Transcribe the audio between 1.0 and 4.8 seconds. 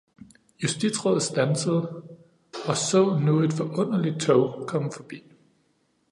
standsede og så nu et forunderligt tog